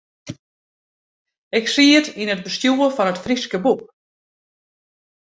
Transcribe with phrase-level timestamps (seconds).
[1.59, 3.81] Ik siet yn it bestjoer fan It Fryske Boek.